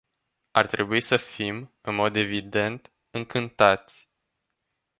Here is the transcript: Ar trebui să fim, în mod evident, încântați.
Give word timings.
Ar 0.53 0.65
trebui 0.67 0.99
să 1.01 1.17
fim, 1.17 1.71
în 1.81 1.95
mod 1.95 2.15
evident, 2.15 2.91
încântați. 3.11 4.09